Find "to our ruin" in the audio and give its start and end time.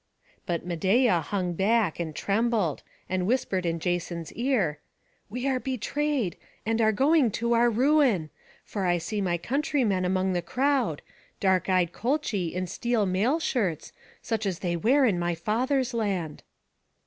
7.33-8.31